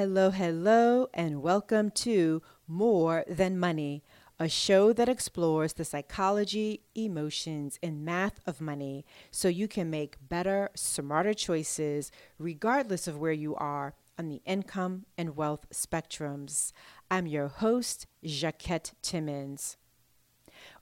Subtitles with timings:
[0.00, 4.02] Hello, hello, and welcome to More Than Money,
[4.38, 10.16] a show that explores the psychology, emotions, and math of money so you can make
[10.26, 16.72] better, smarter choices regardless of where you are on the income and wealth spectrums.
[17.10, 19.76] I'm your host, Jacquette Timmons.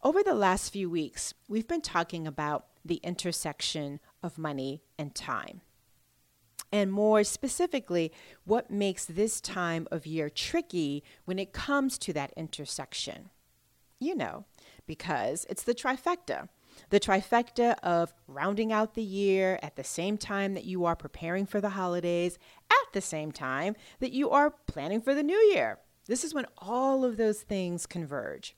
[0.00, 5.62] Over the last few weeks, we've been talking about the intersection of money and time.
[6.70, 8.12] And more specifically,
[8.44, 13.30] what makes this time of year tricky when it comes to that intersection.
[13.98, 14.44] You know,
[14.86, 16.48] because it's the trifecta.
[16.90, 21.46] The trifecta of rounding out the year at the same time that you are preparing
[21.46, 22.38] for the holidays,
[22.70, 25.78] at the same time that you are planning for the new year.
[26.06, 28.56] This is when all of those things converge.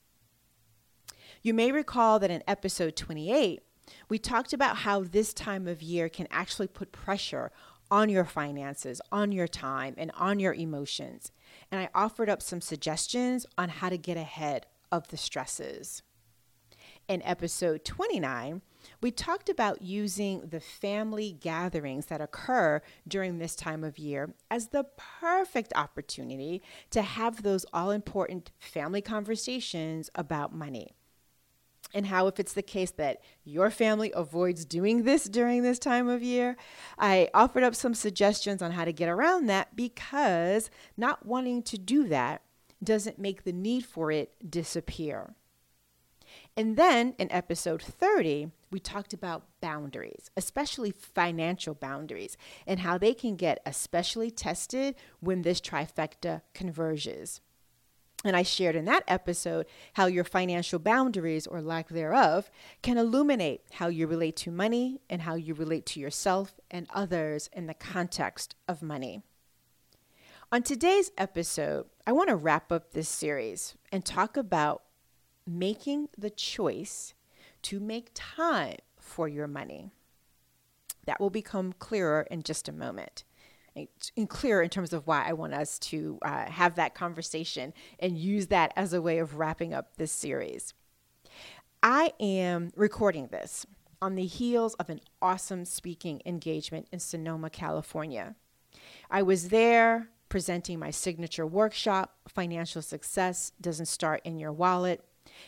[1.42, 3.62] You may recall that in episode 28,
[4.08, 7.50] we talked about how this time of year can actually put pressure
[7.90, 11.32] on your finances, on your time, and on your emotions.
[11.70, 16.02] And I offered up some suggestions on how to get ahead of the stresses.
[17.08, 18.62] In episode 29,
[19.00, 24.68] we talked about using the family gatherings that occur during this time of year as
[24.68, 24.84] the
[25.20, 30.94] perfect opportunity to have those all important family conversations about money
[31.94, 36.08] and how if it's the case that your family avoids doing this during this time
[36.08, 36.56] of year,
[36.98, 41.78] I offered up some suggestions on how to get around that because not wanting to
[41.78, 42.42] do that
[42.82, 45.34] doesn't make the need for it disappear.
[46.56, 53.14] And then in episode 30, we talked about boundaries, especially financial boundaries, and how they
[53.14, 57.40] can get especially tested when this trifecta converges.
[58.22, 62.50] And I shared in that episode how your financial boundaries or lack thereof
[62.82, 67.48] can illuminate how you relate to money and how you relate to yourself and others
[67.52, 69.22] in the context of money.
[70.52, 74.82] On today's episode, I want to wrap up this series and talk about
[75.46, 77.14] making the choice
[77.62, 79.92] to make time for your money.
[81.06, 83.24] That will become clearer in just a moment
[83.76, 88.18] and clear in terms of why I want us to uh, have that conversation and
[88.18, 90.74] use that as a way of wrapping up this series.
[91.82, 93.66] I am recording this
[94.02, 98.34] on the heels of an awesome speaking engagement in Sonoma, California.
[99.10, 105.04] I was there presenting my signature workshop, Financial Success Doesn't Start in Your Wallet,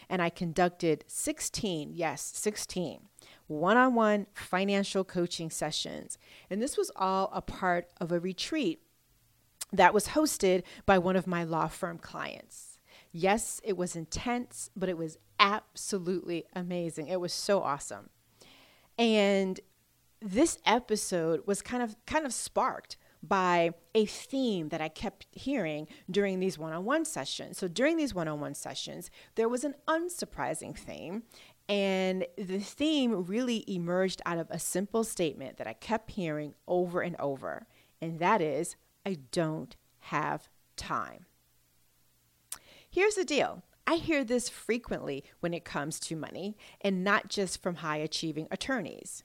[0.09, 3.09] and I conducted 16, yes, 16
[3.53, 6.19] one on one financial coaching sessions.
[6.51, 8.83] And this was all a part of a retreat
[9.73, 12.79] that was hosted by one of my law firm clients.
[13.11, 17.09] Yes, it was intense, but it was absolutely amazing.
[17.09, 18.11] It was so awesome.
[18.99, 19.61] And
[20.21, 25.87] this episode was kind of kind of sparked by a theme that I kept hearing
[26.11, 27.59] during these one on one sessions.
[27.59, 31.23] So, during these one on one sessions, there was an unsurprising theme,
[31.69, 37.01] and the theme really emerged out of a simple statement that I kept hearing over
[37.01, 37.67] and over,
[38.01, 41.27] and that is, I don't have time.
[42.91, 47.63] Here's the deal I hear this frequently when it comes to money, and not just
[47.63, 49.25] from high achieving attorneys.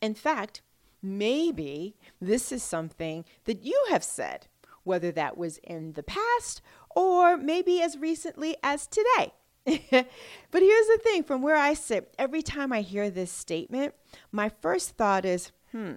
[0.00, 0.62] In fact,
[1.02, 4.46] maybe this is something that you have said,
[4.84, 6.60] whether that was in the past
[6.90, 9.32] or maybe as recently as today.
[9.66, 13.94] but here's the thing from where I sit, every time I hear this statement,
[14.32, 15.92] my first thought is, hmm,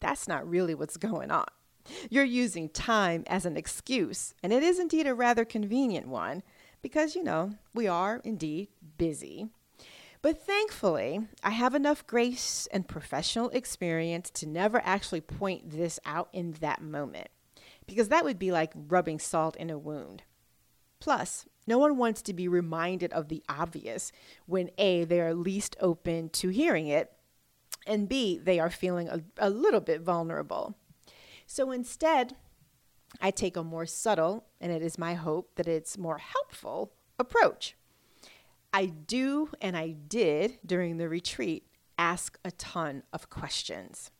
[0.00, 1.46] that's not really what's going on.
[2.10, 6.42] You're using time as an excuse, and it is indeed a rather convenient one
[6.80, 8.68] because, you know, we are indeed
[8.98, 9.48] busy.
[10.24, 16.30] But thankfully, I have enough grace and professional experience to never actually point this out
[16.32, 17.28] in that moment
[17.86, 20.22] because that would be like rubbing salt in a wound.
[20.98, 24.12] Plus, no one wants to be reminded of the obvious
[24.46, 27.12] when A, they are least open to hearing it,
[27.86, 30.74] and B, they are feeling a, a little bit vulnerable.
[31.46, 32.34] So instead,
[33.20, 37.76] I take a more subtle, and it is my hope that it's more helpful approach.
[38.74, 44.10] I do and I did during the retreat ask a ton of questions.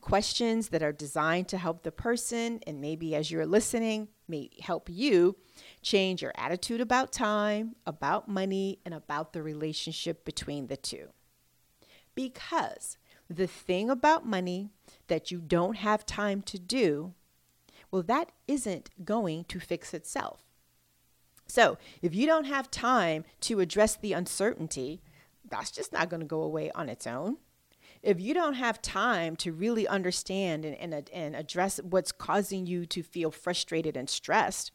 [0.00, 4.88] Questions that are designed to help the person, and maybe as you're listening, may help
[4.88, 5.36] you
[5.82, 11.08] change your attitude about time, about money, and about the relationship between the two.
[12.14, 12.96] Because
[13.28, 14.70] the thing about money
[15.08, 17.12] that you don't have time to do,
[17.90, 20.47] well, that isn't going to fix itself.
[21.48, 25.00] So, if you don't have time to address the uncertainty,
[25.48, 27.38] that's just not going to go away on its own.
[28.02, 32.86] If you don't have time to really understand and, and, and address what's causing you
[32.86, 34.72] to feel frustrated and stressed,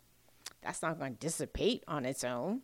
[0.62, 2.62] that's not going to dissipate on its own.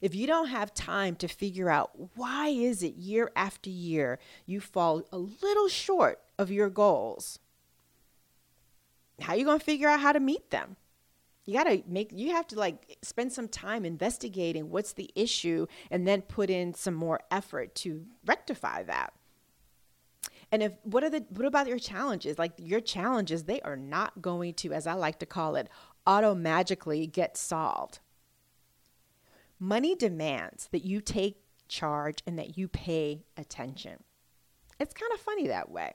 [0.00, 4.60] If you don't have time to figure out why is it year after year you
[4.60, 7.38] fall a little short of your goals,
[9.20, 10.76] how are you going to figure out how to meet them?
[11.50, 15.66] You got to make you have to like spend some time investigating what's the issue
[15.90, 19.12] and then put in some more effort to rectify that.
[20.52, 22.38] And if what are the what about your challenges?
[22.38, 25.68] Like your challenges, they are not going to, as I like to call it,
[26.06, 27.98] auto magically get solved.
[29.58, 34.04] Money demands that you take charge and that you pay attention.
[34.78, 35.94] It's kind of funny that way.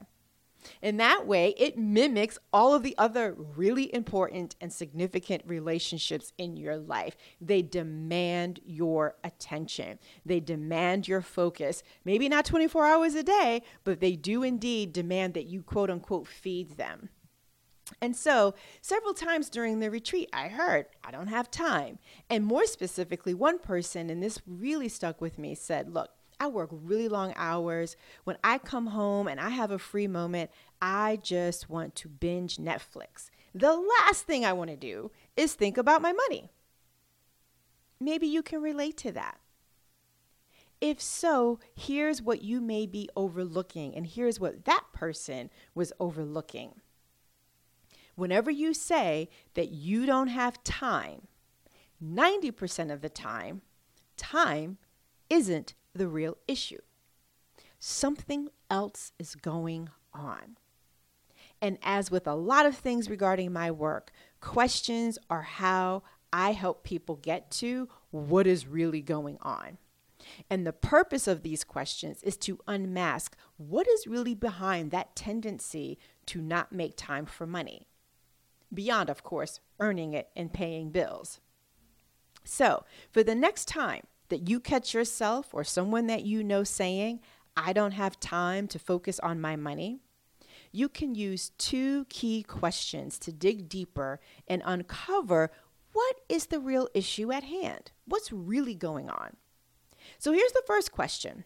[0.82, 6.56] In that way, it mimics all of the other really important and significant relationships in
[6.56, 7.16] your life.
[7.40, 11.82] They demand your attention, they demand your focus.
[12.04, 16.26] Maybe not 24 hours a day, but they do indeed demand that you quote unquote
[16.26, 17.10] feed them.
[18.00, 21.98] And so, several times during the retreat, I heard, I don't have time.
[22.28, 26.70] And more specifically, one person, and this really stuck with me, said, Look, I work
[26.70, 27.96] really long hours.
[28.24, 30.50] When I come home and I have a free moment,
[30.80, 33.30] I just want to binge Netflix.
[33.54, 36.50] The last thing I want to do is think about my money.
[37.98, 39.38] Maybe you can relate to that.
[40.80, 46.82] If so, here's what you may be overlooking, and here's what that person was overlooking.
[48.14, 51.28] Whenever you say that you don't have time,
[52.02, 53.62] 90% of the time,
[54.18, 54.76] time
[55.30, 56.80] isn't the real issue.
[57.78, 60.56] Something else is going on.
[61.60, 66.02] And as with a lot of things regarding my work, questions are how
[66.32, 69.78] I help people get to what is really going on.
[70.50, 75.98] And the purpose of these questions is to unmask what is really behind that tendency
[76.26, 77.86] to not make time for money,
[78.72, 81.40] beyond, of course, earning it and paying bills.
[82.44, 87.20] So, for the next time that you catch yourself or someone that you know saying,
[87.56, 90.00] I don't have time to focus on my money,
[90.72, 95.50] you can use two key questions to dig deeper and uncover
[95.92, 97.90] what is the real issue at hand?
[98.04, 99.36] What's really going on?
[100.18, 101.44] So here's the first question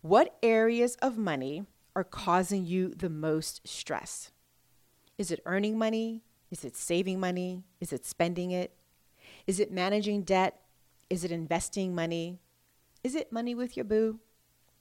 [0.00, 1.64] What areas of money
[1.94, 4.32] are causing you the most stress?
[5.18, 6.22] Is it earning money?
[6.50, 7.62] Is it saving money?
[7.80, 8.74] Is it spending it?
[9.46, 10.61] Is it managing debt?
[11.12, 12.38] Is it investing money?
[13.04, 14.20] Is it money with your boo?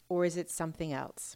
[0.08, 1.36] Or is it something else?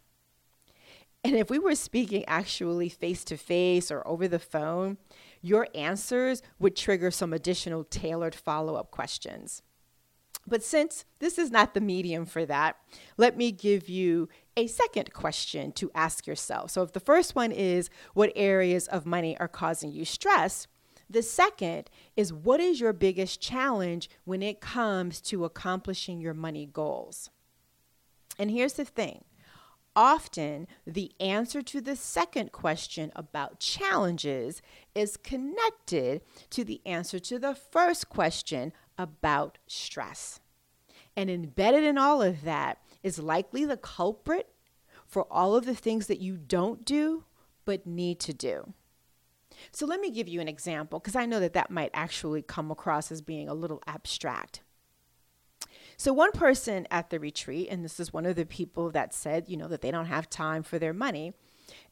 [1.22, 4.96] And if we were speaking actually face to face or over the phone,
[5.42, 9.60] your answers would trigger some additional tailored follow up questions.
[10.46, 12.78] But since this is not the medium for that,
[13.18, 16.70] let me give you a second question to ask yourself.
[16.70, 20.68] So, if the first one is what areas of money are causing you stress,
[21.08, 26.66] the second is what is your biggest challenge when it comes to accomplishing your money
[26.66, 27.30] goals?
[28.38, 29.24] And here's the thing
[29.94, 34.60] often the answer to the second question about challenges
[34.94, 36.20] is connected
[36.50, 40.40] to the answer to the first question about stress.
[41.16, 44.48] And embedded in all of that is likely the culprit
[45.06, 47.24] for all of the things that you don't do
[47.64, 48.74] but need to do.
[49.72, 52.70] So let me give you an example because I know that that might actually come
[52.70, 54.60] across as being a little abstract.
[55.96, 59.48] So, one person at the retreat, and this is one of the people that said,
[59.48, 61.32] you know, that they don't have time for their money.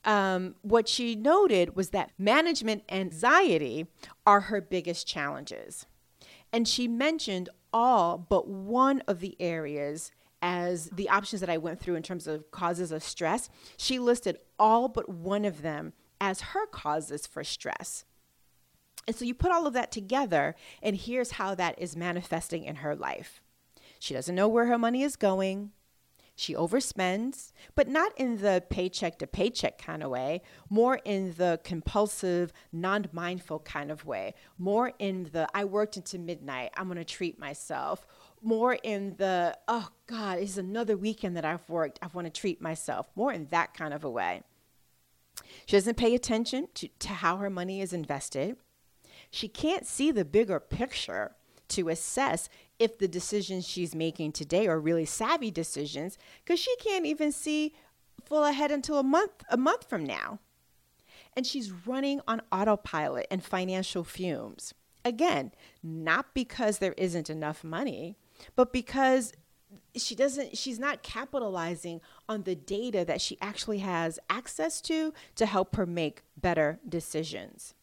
[0.05, 3.87] Um, what she noted was that management anxiety
[4.27, 5.87] are her biggest challenges.
[6.53, 11.81] And she mentioned all but one of the areas as the options that I went
[11.81, 13.49] through in terms of causes of stress.
[13.77, 15.95] She listed all but one of them
[16.25, 18.07] as her causes for stress.
[19.07, 22.77] And so you put all of that together, and here's how that is manifesting in
[22.77, 23.43] her life.
[23.99, 25.73] She doesn't know where her money is going.
[26.35, 30.41] She overspends, but not in the paycheck to paycheck kind of way,
[30.71, 36.19] more in the compulsive, non mindful kind of way, more in the I worked into
[36.19, 38.07] midnight, I'm to treat myself,
[38.43, 42.63] more in the oh God, it's another weekend that I've worked, I want to treat
[42.63, 44.43] myself, more in that kind of a way.
[45.67, 48.57] She doesn't pay attention to, to how her money is invested.
[49.31, 51.35] She can't see the bigger picture
[51.69, 57.07] to assess if the decisions she's making today are really savvy decisions because she can't
[57.07, 57.75] even see
[58.25, 60.39] full ahead until a month a month from now.
[61.37, 64.73] And she's running on autopilot and financial fumes.
[65.05, 68.17] Again, not because there isn't enough money,
[68.57, 69.33] but because
[69.97, 75.47] she doesn't she's not capitalizing on the data that she actually has access to to
[75.47, 77.75] help her make better decisions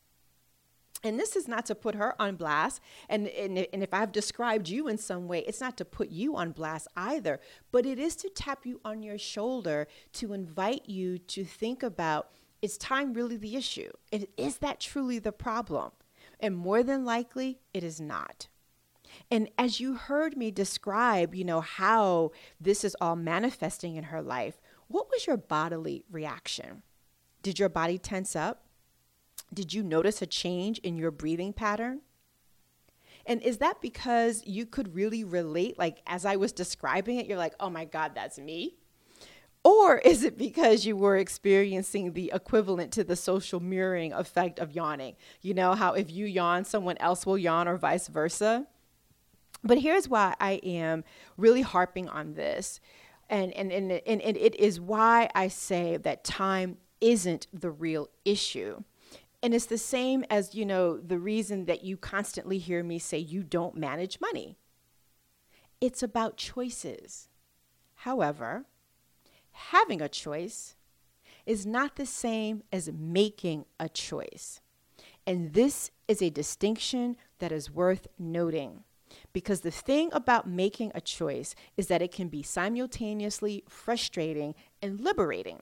[1.03, 2.81] and this is not to put her on blast.
[3.09, 6.35] And, and, and if I've described you in some way, it's not to put you
[6.35, 7.39] on blast either,
[7.71, 12.29] but it is to tap you on your shoulder to invite you to think about
[12.61, 13.89] is time really the issue?
[14.37, 15.91] Is that truly the problem?
[16.39, 18.47] And more than likely, it is not.
[19.31, 24.21] And as you heard me describe, you know, how this is all manifesting in her
[24.21, 24.59] life,
[24.89, 26.83] what was your bodily reaction?
[27.41, 28.65] Did your body tense up?
[29.53, 32.01] Did you notice a change in your breathing pattern?
[33.25, 35.79] And is that because you could really relate?
[35.79, 38.75] Like, as I was describing it, you're like, oh my God, that's me?
[39.63, 44.71] Or is it because you were experiencing the equivalent to the social mirroring effect of
[44.71, 45.15] yawning?
[45.41, 48.67] You know, how if you yawn, someone else will yawn, or vice versa?
[49.63, 51.03] But here's why I am
[51.37, 52.79] really harping on this.
[53.29, 58.09] And, and, and, and, and it is why I say that time isn't the real
[58.25, 58.83] issue.
[59.43, 63.17] And it's the same as, you know, the reason that you constantly hear me say
[63.17, 64.57] you don't manage money.
[65.79, 67.29] It's about choices.
[67.95, 68.65] However,
[69.51, 70.75] having a choice
[71.45, 74.61] is not the same as making a choice.
[75.25, 78.83] And this is a distinction that is worth noting.
[79.33, 84.99] Because the thing about making a choice is that it can be simultaneously frustrating and
[84.99, 85.61] liberating.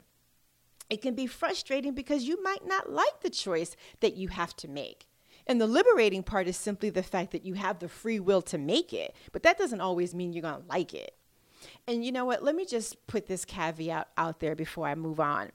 [0.88, 4.68] It can be frustrating because you might not like the choice that you have to
[4.68, 5.06] make.
[5.46, 8.58] And the liberating part is simply the fact that you have the free will to
[8.58, 11.16] make it, but that doesn't always mean you're going to like it.
[11.86, 12.42] And you know what?
[12.42, 15.50] Let me just put this caveat out there before I move on.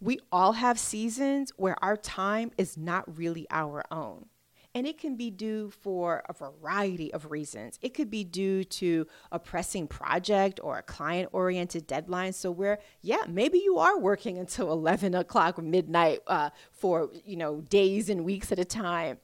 [0.00, 4.26] We all have seasons where our time is not really our own.
[4.74, 7.78] And it can be due for a variety of reasons.
[7.82, 12.32] It could be due to a pressing project or a client oriented deadline.
[12.32, 17.36] So, where, yeah, maybe you are working until 11 o'clock or midnight uh, for, you
[17.36, 19.18] know, days and weeks at a time.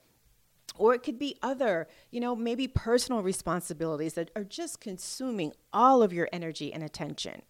[0.75, 6.03] Or it could be other, you know, maybe personal responsibilities that are just consuming all
[6.03, 7.41] of your energy and attention.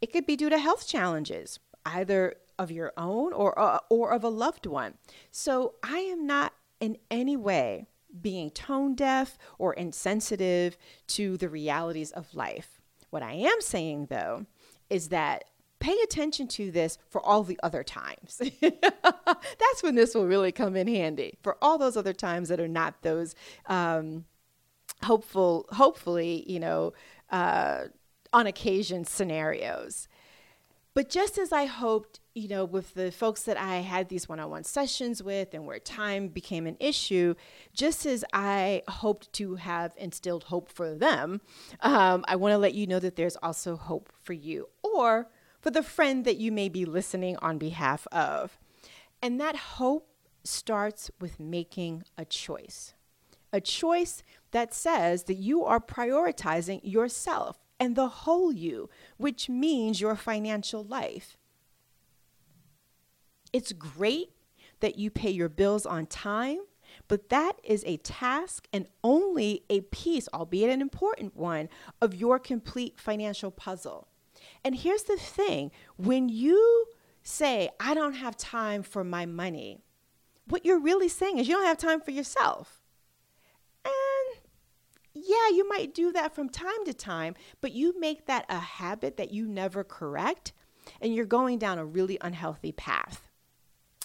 [0.00, 4.22] It could be due to health challenges, either of your own or, uh, or of
[4.22, 4.94] a loved one.
[5.30, 7.86] So I am not in any way
[8.20, 12.80] being tone deaf or insensitive to the realities of life.
[13.10, 14.46] What I am saying, though,
[14.88, 15.44] is that
[15.78, 18.40] pay attention to this for all the other times.
[18.60, 22.68] That's when this will really come in handy for all those other times that are
[22.68, 23.34] not those
[23.66, 24.26] um,
[25.02, 26.92] hopeful, hopefully, you know,
[27.30, 27.84] uh,
[28.32, 30.06] on occasion scenarios.
[30.92, 34.40] But just as I hoped, you know, with the folks that I had these one
[34.40, 37.34] on one sessions with and where time became an issue,
[37.72, 41.40] just as I hoped to have instilled hope for them,
[41.80, 45.28] um, I want to let you know that there's also hope for you or
[45.60, 48.58] for the friend that you may be listening on behalf of.
[49.22, 50.08] And that hope
[50.42, 52.94] starts with making a choice.
[53.52, 60.00] A choice that says that you are prioritizing yourself and the whole you, which means
[60.00, 61.38] your financial life.
[63.52, 64.28] It's great
[64.80, 66.58] that you pay your bills on time,
[67.08, 71.68] but that is a task and only a piece, albeit an important one,
[72.00, 74.08] of your complete financial puzzle.
[74.62, 76.86] And here's the thing when you
[77.22, 79.82] say, I don't have time for my money,
[80.46, 82.79] what you're really saying is you don't have time for yourself
[85.24, 89.16] yeah, you might do that from time to time, but you make that a habit
[89.16, 90.52] that you never correct,
[91.00, 93.28] and you're going down a really unhealthy path.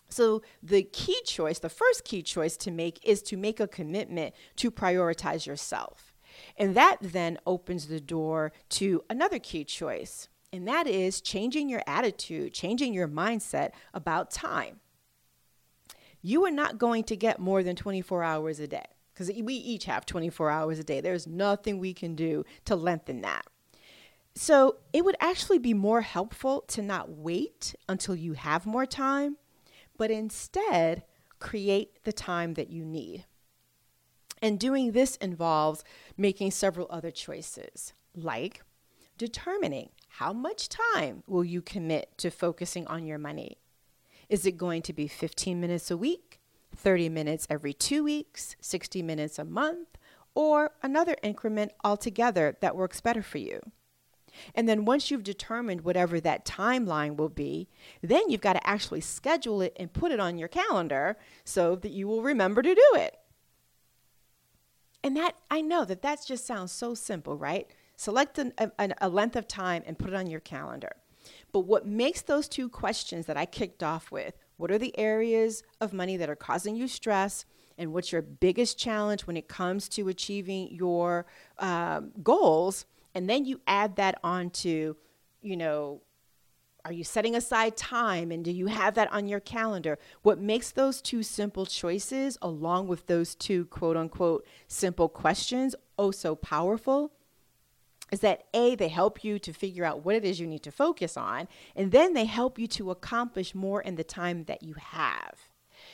[0.10, 4.36] So, the key choice, the first key choice to make is to make a commitment
[4.58, 6.14] to prioritize yourself.
[6.58, 11.82] And that then opens the door to another key choice, and that is changing your
[11.88, 14.80] attitude, changing your mindset about time.
[16.22, 19.86] You are not going to get more than 24 hours a day because we each
[19.86, 21.00] have 24 hours a day.
[21.00, 23.46] There's nothing we can do to lengthen that.
[24.36, 29.38] So it would actually be more helpful to not wait until you have more time,
[29.98, 31.04] but instead
[31.40, 33.26] create the time that you need.
[34.42, 35.86] And doing this involves
[36.18, 38.64] making several other choices, like
[39.18, 43.58] determining how much time will you commit to focusing on your money.
[44.28, 46.35] Is it going to be 15 minutes a week,
[46.76, 49.98] 30 minutes every two weeks, 60 minutes a month,
[50.34, 53.62] or another increment altogether that works better for you.
[54.54, 57.70] And then once you've determined whatever that timeline will be,
[58.02, 61.92] then you've got to actually schedule it and put it on your calendar so that
[61.92, 63.18] you will remember to do it.
[65.04, 67.68] And that I know that that just sounds so simple, right?
[67.96, 70.96] Select an, a, a length of time and put it on your calendar.
[71.52, 75.64] But what makes those two questions that I kicked off with what are the areas
[75.82, 77.46] of money that are causing you stress?
[77.78, 81.26] And what's your biggest challenge when it comes to achieving your
[81.60, 82.86] um, goals?
[83.14, 84.96] And then you add that onto,
[85.42, 86.02] you know,
[86.86, 89.98] are you setting aside time and do you have that on your calendar?
[90.22, 96.12] What makes those two simple choices, along with those two quote unquote simple questions, oh
[96.12, 97.12] so powerful?
[98.12, 100.72] Is that A, they help you to figure out what it is you need to
[100.72, 104.76] focus on, and then they help you to accomplish more in the time that you
[104.76, 105.50] have.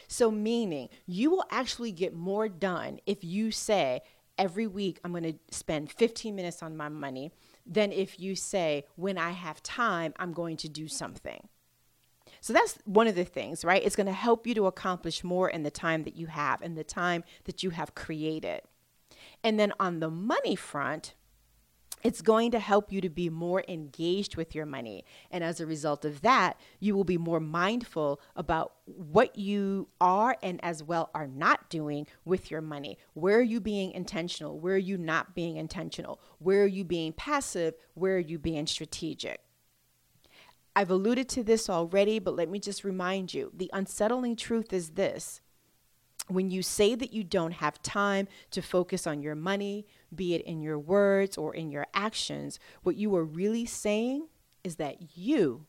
[0.08, 4.02] So, meaning you will actually get more done if you say,
[4.38, 7.32] every week I'm going to spend 15 minutes on my money
[7.66, 11.48] than if you say, when I have time, I'm going to do something.
[12.40, 13.84] So that's one of the things, right?
[13.84, 16.78] It's going to help you to accomplish more in the time that you have and
[16.78, 18.62] the time that you have created.
[19.44, 21.14] And then on the money front,
[22.04, 25.06] it's going to help you to be more engaged with your money.
[25.30, 30.38] And as a result of that, you will be more mindful about what you are
[30.42, 32.98] and as well are not doing with your money.
[33.14, 34.60] Where are you being intentional?
[34.60, 36.20] Where are you not being intentional?
[36.40, 37.76] Where are you being passive?
[37.94, 39.42] Where are you being strategic?
[40.76, 44.92] I've alluded to this already, but let me just remind you the unsettling truth is
[44.92, 45.41] this
[46.34, 50.42] when you say that you don't have time to focus on your money, be it
[50.44, 54.28] in your words or in your actions, what you are really saying
[54.64, 55.66] is that you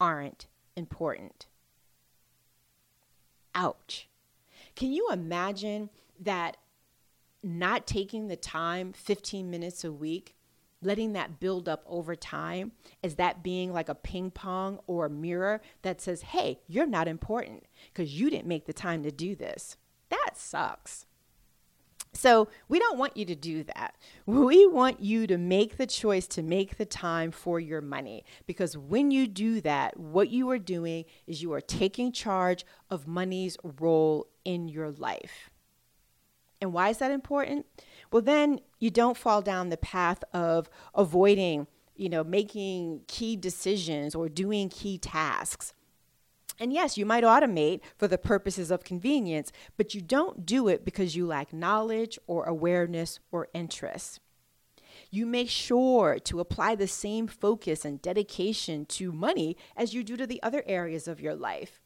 [0.00, 0.46] aren't
[0.76, 1.46] important.
[3.54, 4.08] Ouch.
[4.76, 6.56] Can you imagine that
[7.42, 10.36] not taking the time 15 minutes a week
[10.82, 12.72] letting that build up over time
[13.02, 17.08] is that being like a ping pong or a mirror that says, hey, you're not
[17.08, 19.76] important because you didn't make the time to do this.
[20.08, 21.06] That sucks.
[22.12, 23.94] So, we don't want you to do that.
[24.26, 28.76] We want you to make the choice to make the time for your money because
[28.76, 33.56] when you do that, what you are doing is you are taking charge of money's
[33.62, 35.50] role in your life.
[36.60, 37.64] And why is that important?
[38.10, 44.14] Well, then you don't fall down the path of avoiding, you know, making key decisions
[44.14, 45.72] or doing key tasks.
[46.58, 50.84] And yes, you might automate for the purposes of convenience, but you don't do it
[50.84, 54.20] because you lack knowledge or awareness or interest.
[55.10, 60.16] You make sure to apply the same focus and dedication to money as you do
[60.16, 61.80] to the other areas of your life.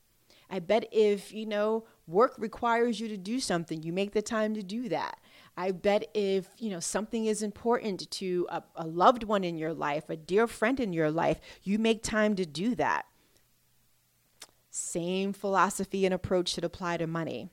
[0.50, 4.54] I bet if, you know, work requires you to do something, you make the time
[4.54, 5.18] to do that.
[5.56, 9.72] I bet if, you know, something is important to a, a loved one in your
[9.72, 13.06] life, a dear friend in your life, you make time to do that.
[14.70, 17.50] Same philosophy and approach should apply to money.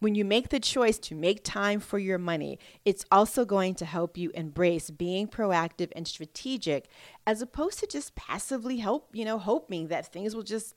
[0.00, 3.84] When you make the choice to make time for your money, it's also going to
[3.84, 6.88] help you embrace being proactive and strategic
[7.26, 10.74] as opposed to just passively help, you know, hoping that things will just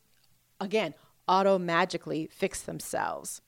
[0.61, 0.93] again
[1.27, 3.41] auto magically fix themselves.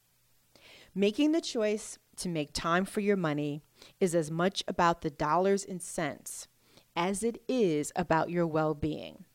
[0.94, 3.62] Making the choice to make time for your money
[4.00, 6.48] is as much about the dollars and cents
[6.96, 9.26] as it is about your well being.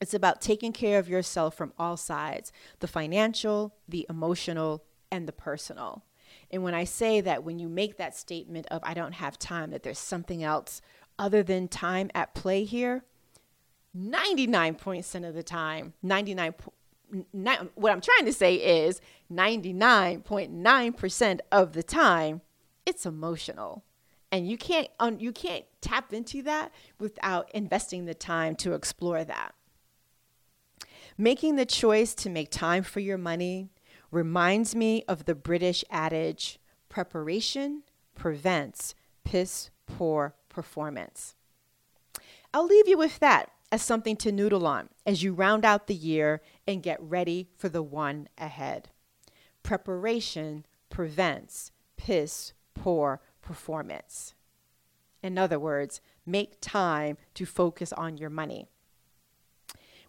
[0.00, 5.32] It's about taking care of yourself from all sides the financial, the emotional, and the
[5.32, 6.04] personal.
[6.50, 9.70] And when I say that, when you make that statement of, I don't have time,
[9.70, 10.80] that there's something else
[11.18, 13.04] other than time at play here,
[13.96, 16.54] 99% of the time, 99
[17.74, 19.00] what I'm trying to say is
[19.32, 22.42] 99.9% of the time
[22.88, 23.84] it's emotional.
[24.32, 29.24] And you can't um, you can't tap into that without investing the time to explore
[29.24, 29.54] that.
[31.16, 33.68] Making the choice to make time for your money
[34.10, 37.82] reminds me of the British adage preparation
[38.14, 38.94] prevents
[39.24, 41.34] piss poor performance.
[42.52, 45.94] I'll leave you with that as something to noodle on as you round out the
[45.94, 48.88] year and get ready for the one ahead.
[49.62, 54.34] Preparation prevents piss poor performance.
[55.22, 58.66] In other words, make time to focus on your money.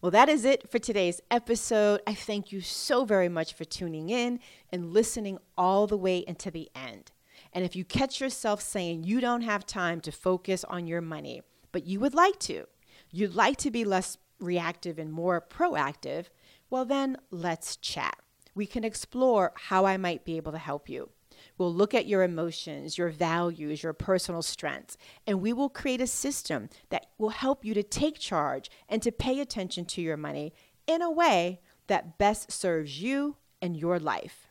[0.02, 2.02] Well, that is it for today's episode.
[2.08, 4.40] I thank you so very much for tuning in
[4.72, 7.12] and listening all the way into the end.
[7.52, 11.42] And if you catch yourself saying you don't have time to focus on your money,
[11.74, 12.66] but you would like to,
[13.12, 16.26] you'd like to be less reactive and more proactive,
[16.70, 18.18] well, then let's chat.
[18.56, 21.10] We can explore how I might be able to help you.
[21.58, 26.08] We'll look at your emotions, your values, your personal strengths, and we will create a
[26.08, 30.54] system that will help you to take charge and to pay attention to your money
[30.88, 34.48] in a way that best serves you and your life.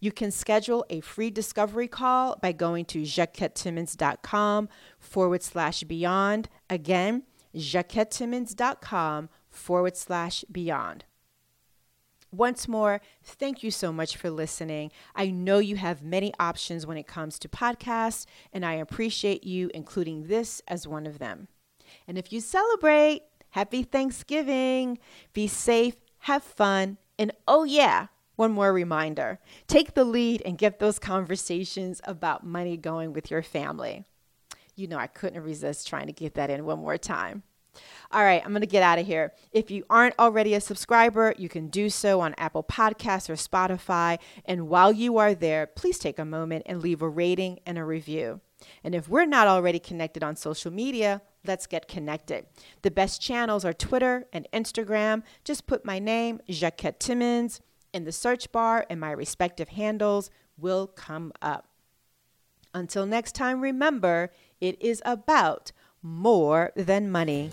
[0.00, 4.68] You can schedule a free discovery call by going to jacquettetimmons.com
[4.98, 6.48] forward slash beyond.
[6.68, 11.04] Again, jacquettetimmons.com forward slash beyond.
[12.32, 14.92] Once more, thank you so much for listening.
[15.16, 19.70] I know you have many options when it comes to podcasts, and I appreciate you
[19.74, 21.48] including this as one of them.
[22.06, 24.98] And if you celebrate, happy Thanksgiving.
[25.32, 30.78] Be safe, have fun, and oh, yeah, one more reminder take the lead and get
[30.78, 34.06] those conversations about money going with your family.
[34.80, 37.42] You know, I couldn't resist trying to get that in one more time.
[38.10, 39.34] All right, I'm going to get out of here.
[39.52, 44.18] If you aren't already a subscriber, you can do so on Apple Podcasts or Spotify.
[44.46, 47.84] And while you are there, please take a moment and leave a rating and a
[47.84, 48.40] review.
[48.82, 52.46] And if we're not already connected on social media, let's get connected.
[52.80, 55.22] The best channels are Twitter and Instagram.
[55.44, 57.60] Just put my name, Jacquette Timmons,
[57.92, 61.66] in the search bar, and my respective handles will come up.
[62.72, 67.50] Until next time, remember, it is about more than money.